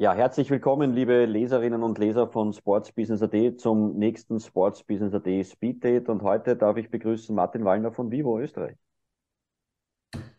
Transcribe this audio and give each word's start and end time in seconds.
Ja, 0.00 0.14
herzlich 0.14 0.48
willkommen, 0.48 0.94
liebe 0.94 1.26
Leserinnen 1.26 1.82
und 1.82 1.98
Leser 1.98 2.26
von 2.26 2.54
Sportsbusiness.at 2.54 3.60
zum 3.60 3.98
nächsten 3.98 4.40
Sportsbusiness.at 4.40 5.46
Speed 5.46 5.84
Date. 5.84 6.08
Und 6.08 6.22
heute 6.22 6.56
darf 6.56 6.78
ich 6.78 6.90
begrüßen 6.90 7.36
Martin 7.36 7.66
Wallner 7.66 7.92
von 7.92 8.10
Vivo 8.10 8.40
Österreich. 8.40 8.78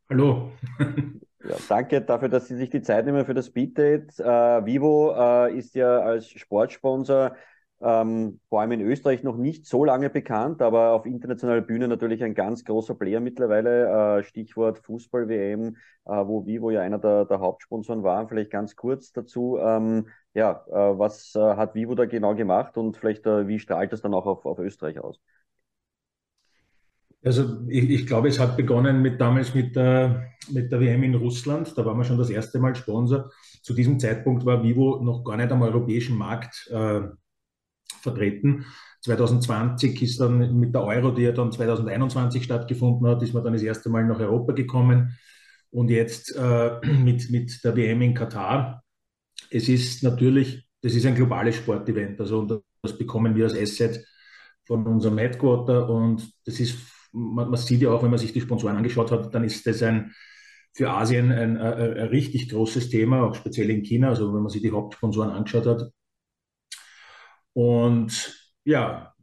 Hallo. 0.09 0.49
Ja, 1.43 1.55
danke 1.67 2.01
dafür, 2.01 2.29
dass 2.29 2.47
Sie 2.47 2.55
sich 2.55 2.69
die 2.69 2.83
Zeit 2.83 3.03
nehmen 3.03 3.25
für 3.25 3.33
das 3.33 3.47
Speed 3.47 3.75
Date. 3.75 4.19
Äh, 4.19 4.63
Vivo 4.63 5.11
äh, 5.11 5.57
ist 5.57 5.73
ja 5.73 5.97
als 5.99 6.29
Sportsponsor 6.29 7.35
ähm, 7.83 8.39
vor 8.49 8.61
allem 8.61 8.73
in 8.73 8.81
Österreich 8.81 9.23
noch 9.23 9.37
nicht 9.37 9.65
so 9.65 9.83
lange 9.83 10.09
bekannt, 10.09 10.61
aber 10.61 10.91
auf 10.91 11.05
internationaler 11.05 11.61
Bühne 11.61 11.87
natürlich 11.87 12.23
ein 12.23 12.35
ganz 12.35 12.63
großer 12.63 12.95
Player 12.95 13.19
mittlerweile. 13.19 14.19
Äh, 14.19 14.23
Stichwort 14.23 14.79
Fußball-WM, 14.79 15.75
äh, 16.05 16.11
wo 16.11 16.45
Vivo 16.45 16.69
ja 16.69 16.81
einer 16.81 16.99
der, 16.99 17.25
der, 17.25 17.39
Hauptsponsoren 17.39 18.03
war. 18.03 18.27
Vielleicht 18.27 18.51
ganz 18.51 18.75
kurz 18.75 19.11
dazu. 19.11 19.57
Ähm, 19.59 20.07
ja, 20.33 20.63
äh, 20.67 20.99
was 20.99 21.33
äh, 21.35 21.39
hat 21.39 21.75
Vivo 21.75 21.95
da 21.95 22.05
genau 22.05 22.35
gemacht 22.35 22.77
und 22.77 22.97
vielleicht 22.97 23.25
äh, 23.25 23.47
wie 23.47 23.59
strahlt 23.59 23.91
das 23.91 24.01
dann 24.01 24.13
auch 24.13 24.25
auf, 24.25 24.45
auf 24.45 24.59
Österreich 24.59 24.99
aus? 24.99 25.19
Also 27.23 27.61
ich, 27.67 27.89
ich, 27.89 28.07
glaube, 28.07 28.29
es 28.29 28.39
hat 28.39 28.57
begonnen 28.57 29.01
mit 29.01 29.21
damals 29.21 29.53
mit 29.53 29.75
der, 29.75 30.31
mit 30.49 30.71
der 30.71 30.79
WM 30.79 31.03
in 31.03 31.13
Russland. 31.13 31.77
Da 31.77 31.85
waren 31.85 31.97
wir 31.97 32.03
schon 32.03 32.17
das 32.17 32.31
erste 32.31 32.59
Mal 32.59 32.75
Sponsor. 32.75 33.29
Zu 33.61 33.75
diesem 33.75 33.99
Zeitpunkt 33.99 34.43
war 34.43 34.63
Vivo 34.63 34.99
noch 35.03 35.23
gar 35.23 35.37
nicht 35.37 35.51
am 35.51 35.61
europäischen 35.61 36.17
Markt 36.17 36.67
äh, 36.71 37.01
vertreten. 38.01 38.65
2020 39.01 40.01
ist 40.01 40.19
dann 40.19 40.59
mit 40.59 40.75
der 40.75 40.83
Euro, 40.83 41.11
die 41.11 41.23
ja 41.23 41.31
dann 41.31 41.51
2021 41.51 42.43
stattgefunden 42.43 43.07
hat, 43.07 43.21
ist 43.23 43.33
man 43.33 43.43
dann 43.43 43.53
das 43.53 43.63
erste 43.63 43.89
Mal 43.89 44.05
nach 44.05 44.19
Europa 44.19 44.53
gekommen. 44.53 45.17
Und 45.71 45.89
jetzt 45.89 46.35
äh, 46.35 46.79
mit, 47.03 47.29
mit 47.31 47.63
der 47.63 47.75
WM 47.75 48.01
in 48.01 48.13
Katar. 48.13 48.83
Es 49.49 49.67
ist 49.69 50.03
natürlich, 50.03 50.67
das 50.81 50.93
ist 50.93 51.05
ein 51.05 51.15
globales 51.15 51.55
Sportevent. 51.55 52.19
Also 52.19 52.63
das 52.83 52.97
bekommen 52.97 53.35
wir 53.35 53.45
als 53.45 53.57
Asset 53.57 54.05
von 54.65 54.85
unserem 54.85 55.17
Headquarter. 55.17 55.89
Und 55.89 56.31
das 56.45 56.59
ist, 56.59 56.77
man, 57.11 57.49
man 57.49 57.57
sieht 57.57 57.81
ja 57.81 57.89
auch, 57.89 58.03
wenn 58.03 58.11
man 58.11 58.19
sich 58.19 58.33
die 58.33 58.41
Sponsoren 58.41 58.77
angeschaut 58.77 59.11
hat, 59.11 59.33
dann 59.33 59.43
ist 59.43 59.65
das 59.65 59.81
ein, 59.81 60.13
für 60.73 60.89
Asien 60.89 61.31
ein, 61.31 61.57
ein, 61.57 61.97
ein, 61.97 62.07
richtig 62.07 62.49
großes 62.49 62.89
Thema, 62.89 63.23
auch 63.23 63.35
speziell 63.35 63.69
in 63.69 63.83
China. 63.83 64.09
Also 64.09 64.33
wenn 64.33 64.41
man 64.41 64.49
sich 64.49 64.61
die 64.61 64.71
Hauptsponsoren 64.71 65.31
angeschaut 65.31 65.65
hat, 65.65 65.91
und 67.53 68.37
ja, 68.63 69.13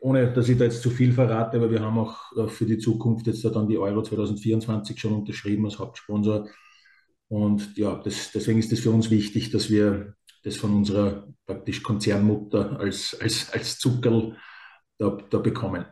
ohne 0.00 0.32
dass 0.32 0.48
ich 0.48 0.58
da 0.58 0.64
jetzt 0.64 0.82
zu 0.82 0.90
viel 0.90 1.12
verrate, 1.12 1.56
aber 1.56 1.70
wir 1.70 1.80
haben 1.80 1.98
auch 1.98 2.16
äh, 2.36 2.48
für 2.48 2.66
die 2.66 2.78
Zukunft 2.78 3.26
jetzt 3.26 3.44
dann 3.44 3.68
die 3.68 3.78
Euro 3.78 4.02
2024 4.02 4.98
schon 4.98 5.14
unterschrieben 5.14 5.64
als 5.64 5.78
Hauptsponsor. 5.78 6.48
Und 7.28 7.76
ja, 7.76 8.00
das, 8.02 8.30
deswegen 8.32 8.58
ist 8.58 8.72
es 8.72 8.80
für 8.80 8.90
uns 8.90 9.10
wichtig, 9.10 9.50
dass 9.50 9.68
wir 9.68 10.14
das 10.44 10.56
von 10.56 10.72
unserer 10.74 11.26
praktisch 11.46 11.82
Konzernmutter 11.82 12.78
als, 12.78 13.16
als, 13.20 13.52
als 13.52 13.78
Zuckerl 13.78 14.36
da, 14.98 15.18
da 15.28 15.38
bekommen. 15.38 15.84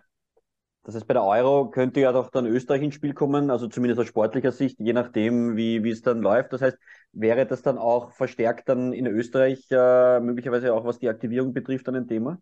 Das 0.86 0.94
heißt, 0.94 1.08
bei 1.08 1.14
der 1.14 1.24
Euro 1.24 1.68
könnte 1.68 1.98
ja 1.98 2.12
doch 2.12 2.30
dann 2.30 2.46
Österreich 2.46 2.80
ins 2.80 2.94
Spiel 2.94 3.12
kommen, 3.12 3.50
also 3.50 3.66
zumindest 3.66 4.00
aus 4.00 4.06
sportlicher 4.06 4.52
Sicht, 4.52 4.78
je 4.78 4.92
nachdem, 4.92 5.56
wie, 5.56 5.82
wie 5.82 5.90
es 5.90 6.00
dann 6.00 6.22
läuft. 6.22 6.52
Das 6.52 6.62
heißt, 6.62 6.78
wäre 7.12 7.44
das 7.44 7.62
dann 7.62 7.76
auch 7.76 8.12
verstärkt 8.12 8.68
dann 8.68 8.92
in 8.92 9.08
Österreich 9.08 9.66
äh, 9.72 10.20
möglicherweise 10.20 10.72
auch, 10.72 10.84
was 10.84 11.00
die 11.00 11.08
Aktivierung 11.08 11.52
betrifft, 11.52 11.88
dann 11.88 11.96
ein 11.96 12.06
Thema? 12.06 12.38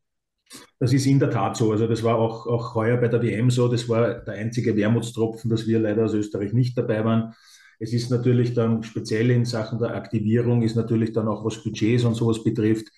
Das 0.78 0.92
ist 0.92 1.06
in 1.06 1.19
der 1.19 1.31
Tat 1.31 1.56
so. 1.56 1.72
Also 1.72 1.87
das 1.87 2.03
war 2.03 2.17
auch, 2.17 2.47
auch 2.47 2.75
heuer 2.75 2.98
bei 2.98 3.09
der 3.09 3.22
WM 3.22 3.50
so. 3.50 3.67
Das 3.67 3.89
war 3.89 4.12
der 4.12 4.34
einzige 4.34 4.77
Wermutstropfen, 4.77 5.48
dass 5.48 5.67
wir 5.67 5.78
leider 5.78 6.05
aus 6.05 6.12
Österreich 6.12 6.53
nicht 6.53 6.77
dabei 6.77 7.03
waren. 7.03 7.33
Es 7.78 7.94
ist 7.94 8.11
natürlich 8.11 8.53
dann 8.53 8.82
speziell 8.82 9.31
in 9.31 9.47
Sachen 9.47 9.78
der 9.78 9.94
Aktivierung, 9.94 10.61
ist 10.61 10.76
natürlich 10.76 11.15
dann 11.15 11.28
auch 11.28 11.47
was 11.47 11.65
Budgets 11.65 12.05
und 12.05 12.15
sowas 12.15 12.44
betrifft, 12.44 12.88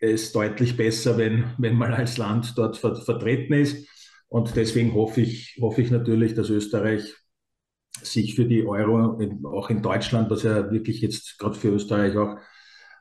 ist 0.00 0.34
deutlich 0.34 0.76
besser, 0.76 1.16
wenn, 1.16 1.44
wenn 1.56 1.76
man 1.76 1.94
als 1.94 2.18
Land 2.18 2.52
dort 2.56 2.76
ver 2.76 2.94
vertreten 2.96 3.54
ist. 3.54 3.88
Und 4.28 4.56
deswegen 4.56 4.94
hoffe 4.94 5.20
ich, 5.20 5.58
hoffe 5.60 5.82
ich 5.82 5.90
natürlich, 5.90 6.34
dass 6.34 6.50
Österreich 6.50 7.14
sich 8.02 8.34
für 8.34 8.44
die 8.44 8.66
Euro 8.66 9.18
auch 9.44 9.70
in 9.70 9.82
Deutschland, 9.82 10.30
was 10.30 10.42
ja 10.42 10.70
wirklich 10.70 11.00
jetzt 11.00 11.38
gerade 11.38 11.54
für 11.54 11.68
Österreich 11.68 12.16
auch 12.16 12.36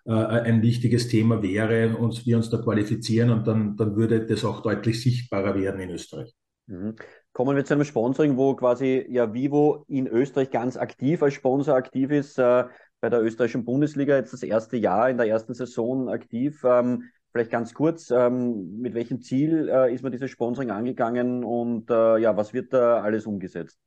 äh, 0.05 0.11
ein 0.11 0.61
wichtiges 0.61 1.07
Thema 1.07 1.41
wäre, 1.41 1.97
und 1.97 2.25
wir 2.25 2.37
uns 2.37 2.49
da 2.49 2.57
qualifizieren 2.57 3.31
und 3.31 3.47
dann, 3.47 3.75
dann 3.75 3.95
würde 3.95 4.25
das 4.25 4.45
auch 4.45 4.61
deutlich 4.61 5.01
sichtbarer 5.01 5.55
werden 5.55 5.81
in 5.81 5.89
Österreich. 5.89 6.33
Mhm. 6.67 6.95
Kommen 7.33 7.57
wir 7.57 7.65
zu 7.65 7.73
einem 7.73 7.83
Sponsoring, 7.83 8.37
wo 8.37 8.55
quasi 8.55 9.05
ja 9.09 9.33
Vivo 9.33 9.83
in 9.87 10.07
Österreich 10.07 10.51
ganz 10.51 10.77
aktiv 10.77 11.21
als 11.21 11.33
Sponsor 11.33 11.75
aktiv 11.75 12.11
ist, 12.11 12.39
äh, 12.39 12.65
bei 13.01 13.09
der 13.09 13.21
österreichischen 13.21 13.65
Bundesliga 13.65 14.15
jetzt 14.15 14.33
das 14.33 14.41
erste 14.41 14.77
Jahr 14.77 15.09
in 15.09 15.17
der 15.17 15.27
ersten 15.27 15.53
Saison 15.53 16.09
aktiv. 16.09 16.63
Ähm, 16.63 17.03
Vielleicht 17.35 17.51
ganz 17.51 17.73
kurz, 17.73 18.11
ähm, 18.11 18.79
mit 18.79 18.93
welchem 18.93 19.21
Ziel 19.21 19.67
äh, 19.67 19.93
ist 19.93 20.03
man 20.03 20.13
dieses 20.13 20.31
Sponsoring 20.31 20.71
angegangen 20.71 21.43
und 21.43 21.89
äh, 21.89 22.17
ja, 22.17 22.37
was 22.37 22.53
wird 22.53 22.71
da 22.71 23.01
alles 23.01 23.25
umgesetzt? 23.25 23.77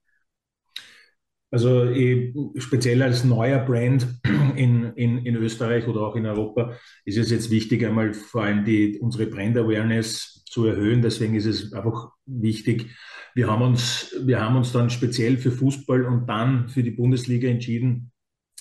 Also 1.50 1.86
eh, 1.86 2.34
speziell 2.58 3.02
als 3.02 3.24
neuer 3.24 3.60
Brand 3.60 4.06
in, 4.54 4.92
in, 4.96 5.24
in 5.24 5.36
Österreich 5.36 5.88
oder 5.88 6.02
auch 6.02 6.14
in 6.14 6.26
Europa 6.26 6.74
ist 7.06 7.16
es 7.16 7.30
jetzt 7.30 7.50
wichtig, 7.50 7.86
einmal 7.86 8.12
vor 8.12 8.42
allem 8.42 8.66
die, 8.66 8.98
unsere 8.98 9.24
Brand-Awareness 9.24 10.44
zu 10.44 10.66
erhöhen. 10.66 11.00
Deswegen 11.00 11.34
ist 11.34 11.46
es 11.46 11.72
einfach 11.72 12.10
wichtig. 12.26 12.90
Wir 13.34 13.48
haben, 13.48 13.62
uns, 13.62 14.14
wir 14.26 14.42
haben 14.42 14.56
uns 14.56 14.72
dann 14.72 14.90
speziell 14.90 15.38
für 15.38 15.52
Fußball 15.52 16.04
und 16.04 16.26
dann 16.26 16.68
für 16.68 16.82
die 16.82 16.90
Bundesliga 16.90 17.48
entschieden, 17.48 18.12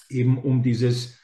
eben 0.10 0.38
um 0.38 0.64
dieses 0.64 1.20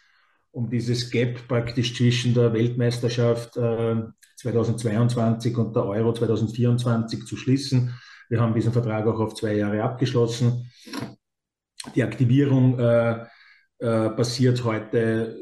um 0.54 0.70
dieses 0.70 1.10
Gap 1.10 1.48
praktisch 1.48 1.96
zwischen 1.96 2.34
der 2.34 2.54
Weltmeisterschaft 2.54 3.58
äh, 3.58 4.04
2022 4.38 5.58
und 5.58 5.76
der 5.76 5.86
Euro 5.86 6.14
2024 6.14 7.26
zu 7.26 7.36
schließen. 7.36 7.94
Wir 8.30 8.40
haben 8.40 8.54
diesen 8.54 8.72
Vertrag 8.72 9.06
auch 9.08 9.20
auf 9.20 9.34
zwei 9.34 9.56
Jahre 9.56 9.84
abgeschlossen. 9.84 10.72
Die 11.96 12.04
Aktivierung 12.04 12.80
äh, 12.80 13.26
äh, 13.80 14.10
passiert 14.12 14.64
heute 14.64 15.40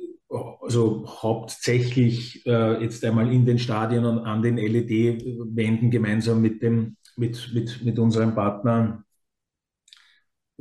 also 0.62 1.06
hauptsächlich 1.06 2.46
äh, 2.46 2.82
jetzt 2.82 3.04
einmal 3.04 3.32
in 3.34 3.46
den 3.46 3.60
Stadien 3.60 4.06
und 4.06 4.20
an 4.20 4.42
den 4.42 4.56
LED-Wänden 4.56 5.92
gemeinsam 5.92 6.42
mit, 6.42 6.62
dem, 6.62 6.96
mit, 7.18 7.52
mit, 7.54 7.84
mit 7.84 8.00
unserem 8.00 8.34
Partner 8.34 9.04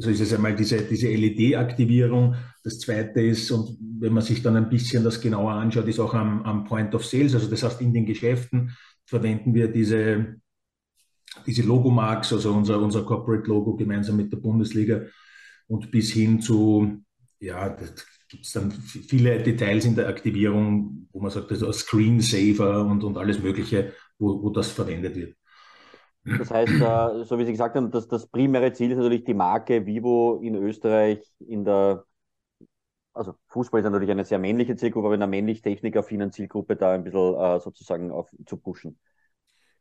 also 0.00 0.10
ist 0.10 0.20
es 0.20 0.32
einmal 0.32 0.56
diese, 0.56 0.80
diese 0.80 1.08
LED-Aktivierung. 1.08 2.34
Das 2.64 2.78
zweite 2.78 3.20
ist, 3.20 3.50
und 3.50 3.76
wenn 4.00 4.14
man 4.14 4.22
sich 4.22 4.42
dann 4.42 4.56
ein 4.56 4.70
bisschen 4.70 5.04
das 5.04 5.20
genauer 5.20 5.52
anschaut, 5.52 5.86
ist 5.88 6.00
auch 6.00 6.14
am, 6.14 6.42
am 6.42 6.64
Point 6.64 6.94
of 6.94 7.04
Sales. 7.04 7.34
Also 7.34 7.48
das 7.48 7.62
heißt, 7.62 7.82
in 7.82 7.92
den 7.92 8.06
Geschäften 8.06 8.74
verwenden 9.04 9.52
wir 9.52 9.68
diese, 9.68 10.36
diese 11.46 11.62
Logomarks, 11.62 12.32
also 12.32 12.50
unser, 12.52 12.80
unser 12.80 13.04
Corporate-Logo 13.04 13.76
gemeinsam 13.76 14.16
mit 14.16 14.32
der 14.32 14.38
Bundesliga 14.38 15.02
und 15.66 15.90
bis 15.90 16.12
hin 16.12 16.40
zu, 16.40 17.02
ja, 17.38 17.68
gibt 18.28 18.46
es 18.46 18.52
dann 18.52 18.70
viele 18.70 19.42
Details 19.42 19.84
in 19.84 19.96
der 19.96 20.08
Aktivierung, 20.08 21.08
wo 21.12 21.20
man 21.20 21.30
sagt, 21.30 21.50
also 21.50 21.70
Screensaver 21.72 22.86
und, 22.86 23.04
und 23.04 23.18
alles 23.18 23.38
Mögliche, 23.38 23.92
wo, 24.18 24.42
wo 24.42 24.48
das 24.48 24.70
verwendet 24.70 25.14
wird. 25.14 25.36
Das 26.24 26.50
heißt, 26.50 26.72
äh, 26.72 27.24
so 27.24 27.38
wie 27.38 27.44
Sie 27.44 27.52
gesagt 27.52 27.76
haben, 27.76 27.90
dass 27.90 28.08
das 28.08 28.26
primäre 28.26 28.72
Ziel 28.72 28.90
ist 28.90 28.98
natürlich 28.98 29.24
die 29.24 29.34
Marke 29.34 29.86
Vivo 29.86 30.40
in 30.42 30.54
Österreich 30.54 31.20
in 31.38 31.64
der, 31.64 32.04
also 33.14 33.34
Fußball 33.48 33.80
ist 33.80 33.84
natürlich 33.84 34.10
eine 34.10 34.24
sehr 34.24 34.38
männliche 34.38 34.76
Zielgruppe, 34.76 35.06
aber 35.06 35.14
in 35.14 35.20
der 35.20 35.28
männlich-technikaffinen 35.28 36.30
Zielgruppe 36.30 36.76
da 36.76 36.92
ein 36.92 37.04
bisschen 37.04 37.34
äh, 37.34 37.58
sozusagen 37.60 38.10
auf, 38.10 38.30
zu 38.46 38.56
pushen. 38.58 38.98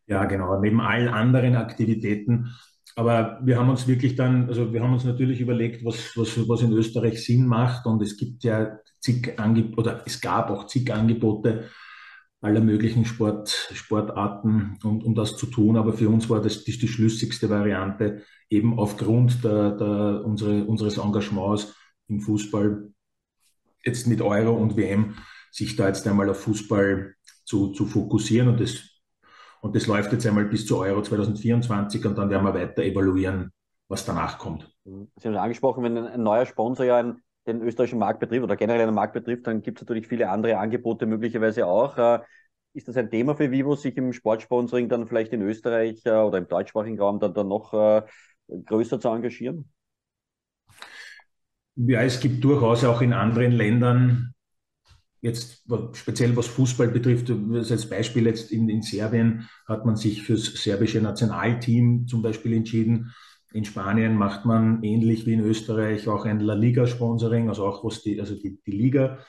Ja, 0.08 0.26
genau, 0.26 0.60
neben 0.60 0.82
allen 0.82 1.10
anderen 1.10 1.56
Aktivitäten. 1.56 2.50
Aber 2.96 3.40
wir 3.44 3.58
haben 3.60 3.70
uns 3.70 3.88
wirklich 3.88 4.16
dann, 4.16 4.48
also 4.48 4.74
wir 4.74 4.82
haben 4.82 4.94
uns 4.94 5.06
natürlich 5.06 5.40
überlegt, 5.40 5.86
was, 5.86 6.18
was, 6.18 6.50
was 6.50 6.62
in 6.62 6.74
Österreich 6.74 7.24
Sinn 7.24 7.46
macht 7.46 7.86
und 7.86 8.02
es 8.02 8.18
gibt 8.18 8.44
ja 8.44 8.80
zig 9.00 9.40
Angebote, 9.40 9.78
oder 9.80 10.04
es 10.06 10.20
gab 10.20 10.50
auch 10.50 10.66
zig 10.66 10.92
Angebote, 10.92 11.70
aller 12.42 12.62
möglichen 12.62 13.06
Sport, 13.06 13.50
Sportarten, 13.74 14.78
um, 14.84 15.02
um 15.04 15.16
das 15.16 15.36
zu 15.36 15.46
tun. 15.46 15.78
Aber 15.78 15.94
für 15.94 16.10
uns 16.10 16.30
war 16.30 16.42
das 16.42 16.64
die, 16.64 16.78
die 16.78 16.88
schlüssigste 16.88 17.50
Variante, 17.50 18.24
eben 18.50 18.80
aufgrund 18.80 19.44
der, 19.44 19.72
der, 19.72 20.24
unsere, 20.26 20.66
unseres 20.66 20.98
Engagements 20.98 21.76
im 22.08 22.22
Fußball, 22.22 22.92
jetzt 23.84 24.08
mit 24.08 24.22
Euro 24.22 24.54
und 24.54 24.78
WM, 24.78 25.16
sich 25.52 25.76
da 25.76 25.88
jetzt 25.88 26.08
einmal 26.08 26.30
auf 26.30 26.42
Fußball 26.42 27.16
zu, 27.46 27.72
zu 27.72 27.86
fokussieren. 27.86 28.48
Und 28.48 28.60
das, 28.60 28.84
und 29.62 29.76
das 29.76 29.88
läuft 29.88 30.12
jetzt 30.14 30.26
einmal 30.26 30.46
bis 30.46 30.66
zu 30.66 30.78
Euro 30.78 31.02
2024 31.02 32.06
und 32.06 32.18
dann 32.18 32.30
werden 32.30 32.46
wir 32.46 32.54
weiter 32.54 32.84
evaluieren, 32.84 33.52
was 33.90 34.06
danach 34.06 34.38
kommt. 34.38 34.72
Sie 34.86 35.28
haben 35.28 35.34
es 35.36 35.40
angesprochen, 35.40 35.84
wenn 35.84 35.98
ein 35.98 36.24
neuer 36.24 36.46
Sponsor 36.46 36.86
ja 36.86 36.98
ein 36.98 37.22
den 37.48 37.62
österreichischen 37.62 38.00
Markt 38.00 38.20
betrifft 38.20 38.44
oder 38.44 38.56
generell 38.56 38.86
den 38.86 38.96
Markt 38.96 39.14
betrifft, 39.14 39.48
dann 39.48 39.62
gibt 39.62 39.80
es 39.80 39.84
natürlich 39.84 40.08
viele 40.08 40.30
andere 40.30 40.58
Angebote 40.58 41.06
möglicherweise 41.06 41.66
auch. 41.66 41.98
Äh, 41.98 42.20
ist 42.74 42.88
das 42.88 42.98
ein 42.98 43.10
Thema 43.10 43.36
für 43.36 43.52
Vivo, 43.52 43.76
sich 43.76 43.98
im 43.98 44.14
Sportsponsoring 44.14 44.90
dann 44.90 45.08
vielleicht 45.08 45.34
in 45.34 45.42
Österreich 45.42 46.06
äh, 46.06 46.12
oder 46.12 46.38
im 46.38 46.48
deutschsprachigen 46.48 47.00
Raum 47.00 47.20
dann, 47.20 47.34
dann 47.34 47.48
noch 47.48 47.74
äh, 47.74 48.04
größer 48.66 49.00
zu 49.00 49.10
engagieren? 49.10 49.72
Ja, 51.76 52.02
es 52.02 52.20
gibt 52.20 52.44
durchaus 52.44 52.84
auch 52.84 53.02
in 53.02 53.14
anderen 53.14 53.54
Ländern, 53.54 54.34
jetzt 55.22 55.64
speziell 55.94 56.36
was 56.36 56.48
Fußball 56.48 56.90
betrifft, 56.90 57.30
als 57.30 57.90
Beispiel 57.90 58.26
jetzt 58.26 58.52
in, 58.52 58.70
in 58.70 58.82
Serbien 58.82 59.50
hat 59.68 59.86
man 59.86 59.96
sich 59.96 60.24
fürs 60.24 60.46
serbische 60.62 61.02
Nationalteam 61.02 62.08
zum 62.08 62.22
Beispiel 62.22 62.54
entschieden. 62.54 63.14
In 63.52 63.66
Spanien 63.66 64.16
macht 64.16 64.46
man 64.46 64.84
ähnlich 64.84 65.26
wie 65.26 65.34
in 65.34 65.40
Österreich 65.40 66.08
auch 66.08 66.26
ein 66.26 66.40
La 66.40 66.54
Liga-Sponsoring, 66.54 67.50
also 67.50 67.66
auch 67.66 67.84
was 67.84 68.04
die, 68.04 68.20
also 68.20 68.36
die, 68.36 68.60
die 68.66 68.72
Liga 68.72 69.20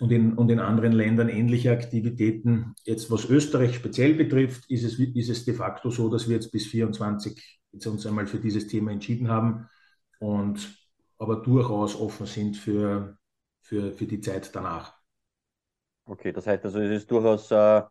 und 0.00 0.10
in, 0.12 0.34
und 0.34 0.50
in 0.50 0.60
anderen 0.60 0.92
Ländern 0.92 1.28
ähnliche 1.28 1.72
Aktivitäten. 1.72 2.74
Jetzt, 2.84 3.10
was 3.10 3.28
Österreich 3.28 3.74
speziell 3.74 4.14
betrifft, 4.14 4.70
ist 4.70 4.84
es, 4.84 4.98
ist 4.98 5.30
es 5.30 5.44
de 5.44 5.54
facto 5.54 5.90
so, 5.90 6.08
dass 6.08 6.28
wir 6.28 6.36
jetzt 6.36 6.50
bis 6.50 6.66
24 6.66 7.60
jetzt 7.72 7.86
uns 7.86 8.06
einmal 8.06 8.26
für 8.26 8.38
dieses 8.38 8.68
Thema 8.68 8.90
entschieden 8.90 9.28
haben 9.28 9.68
und 10.18 10.76
aber 11.18 11.36
durchaus 11.36 11.98
offen 11.98 12.26
sind 12.26 12.56
für, 12.56 13.18
für, 13.62 13.92
für 13.92 14.06
die 14.06 14.20
Zeit 14.20 14.54
danach. 14.54 14.94
Okay, 16.04 16.32
das 16.32 16.46
heißt 16.46 16.64
also, 16.64 16.78
es 16.78 17.02
ist 17.02 17.10
durchaus 17.10 17.50
äh, 17.50 17.82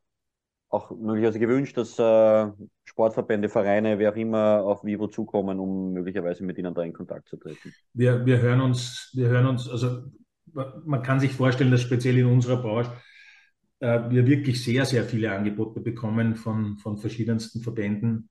auch 0.70 0.92
möglicherweise 0.92 1.40
gewünscht, 1.40 1.78
dass 1.78 1.98
äh, 2.00 2.48
Sportverbände, 2.84 3.50
Vereine, 3.50 4.00
wer 4.00 4.12
auch 4.12 4.16
immer 4.16 4.64
auf 4.64 4.84
Vivo 4.84 5.08
zukommen, 5.08 5.60
um 5.60 5.94
möglicherweise 5.94 6.44
mit 6.44 6.58
ihnen 6.58 6.74
da 6.74 6.84
in 6.84 6.94
Kontakt 6.94 7.30
zu 7.30 7.38
treten. 7.38 7.74
Wir, 7.94 8.26
wir 8.26 8.40
hören 8.40 8.62
uns, 8.62 9.12
wir 9.14 9.28
hören 9.28 9.46
uns, 9.46 9.70
also 9.70 10.04
man 10.54 11.02
kann 11.02 11.20
sich 11.20 11.34
vorstellen, 11.34 11.72
dass 11.72 11.82
speziell 11.82 12.18
in 12.18 12.28
unserer 12.28 12.58
Branche 12.58 12.92
äh, 13.80 14.10
wir 14.10 14.26
wirklich 14.26 14.64
sehr, 14.64 14.86
sehr 14.86 15.04
viele 15.04 15.32
Angebote 15.32 15.80
bekommen 15.80 16.36
von, 16.36 16.78
von 16.78 16.98
verschiedensten 16.98 17.62
Verbänden 17.62 18.30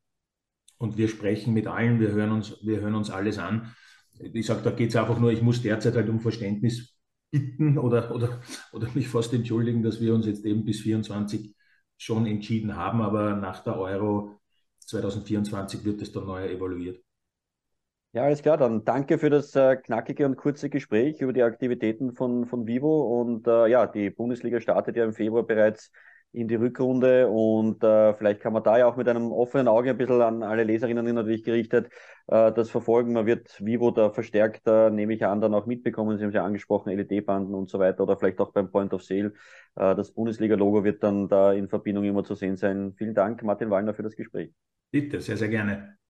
und 0.79 0.97
wir 0.97 1.09
sprechen 1.09 1.55
mit 1.55 1.67
allen, 1.67 2.01
wir 2.01 2.11
hören 2.13 2.33
uns, 2.33 2.57
wir 2.63 2.81
hören 2.81 2.95
uns 2.95 3.11
alles 3.11 3.39
an. 3.39 3.75
Ich 4.19 4.47
sage, 4.47 4.63
da 4.63 4.71
geht 4.71 4.91
es 4.91 4.97
einfach 4.97 5.19
nur, 5.19 5.33
ich 5.33 5.43
muss 5.43 5.63
derzeit 5.63 5.95
halt 5.95 6.09
um 6.09 6.21
Verständnis 6.21 6.97
bitten 7.31 7.79
oder, 7.79 8.15
oder, 8.15 8.41
oder 8.73 8.89
mich 8.95 9.09
fast 9.09 9.33
entschuldigen, 9.33 9.83
dass 9.83 10.01
wir 10.01 10.15
uns 10.15 10.27
jetzt 10.27 10.45
eben 10.45 10.65
bis 10.65 10.81
24 10.81 11.55
schon 11.97 12.27
entschieden 12.27 12.77
haben, 12.77 13.01
aber 13.03 13.37
nach 13.37 13.63
der 13.65 13.79
Euro 13.79 14.41
2024 14.81 15.85
wird 15.85 16.03
es 16.03 16.13
dann 16.13 16.27
neu 16.27 16.47
evaluiert. 16.47 17.03
Ja, 18.13 18.23
alles 18.23 18.43
klar, 18.43 18.57
dann 18.57 18.85
danke 18.85 19.19
für 19.19 19.29
das 19.29 19.57
äh, 19.57 19.75
knackige 19.77 20.25
und 20.25 20.37
kurze 20.37 20.71
Gespräch 20.71 21.21
über 21.21 21.33
die 21.33 21.43
Aktivitäten 21.43 22.13
von, 22.13 22.47
von 22.47 22.65
Vivo. 22.67 23.21
Und 23.21 23.49
äh, 23.49 23.67
ja, 23.67 23.87
die 23.89 24.09
Bundesliga 24.11 24.61
startet 24.61 24.97
ja 24.97 25.05
im 25.05 25.13
Februar 25.13 25.43
bereits 25.43 25.91
in 26.35 26.49
die 26.49 26.57
Rückrunde 26.57 27.29
und 27.29 27.83
äh, 27.85 28.13
vielleicht 28.15 28.41
kann 28.41 28.53
man 28.53 28.63
da 28.63 28.77
ja 28.77 28.87
auch 28.87 28.97
mit 28.97 29.09
einem 29.09 29.33
offenen 29.33 29.69
Auge 29.69 29.91
ein 29.91 29.97
bisschen 29.97 30.21
an 30.21 30.43
alle 30.43 30.65
Leserinnen 30.65 31.15
natürlich 31.15 31.45
gerichtet 31.45 31.89
äh, 32.27 32.53
das 32.53 32.71
verfolgen. 32.71 33.13
Man 33.13 33.27
wird 33.27 33.65
Vivo 33.65 33.91
da 33.91 34.11
verstärkt, 34.11 34.67
äh, 34.67 34.91
nehme 34.91 35.15
ich 35.15 35.25
an, 35.25 35.41
dann 35.41 35.55
auch 35.55 35.67
mitbekommen. 35.67 36.19
Sie 36.19 36.25
haben 36.25 36.31
es 36.31 36.35
ja 36.35 36.45
angesprochen, 36.45 36.91
LED-Banden 36.91 37.55
und 37.55 37.71
so 37.71 37.79
weiter 37.79 38.03
oder 38.03 38.17
vielleicht 38.17 38.41
auch 38.41 38.53
beim 38.53 38.71
Point 38.71 38.93
of 38.93 39.03
Sale. 39.03 39.33
Äh, 39.77 39.95
das 39.95 40.13
Bundesliga-Logo 40.13 40.85
wird 40.85 41.03
dann 41.03 41.29
da 41.29 41.53
in 41.53 41.69
Verbindung 41.69 42.05
immer 42.05 42.25
zu 42.25 42.35
sehen 42.35 42.57
sein. 42.57 42.95
Vielen 42.97 43.15
Dank, 43.15 43.43
Martin 43.43 43.71
Wallner, 43.71 43.95
für 43.95 44.03
das 44.03 44.17
Gespräch. 44.17 44.53
Bitte, 44.91 45.21
sehr, 45.21 45.37
sehr 45.37 45.49
gerne. 45.49 45.97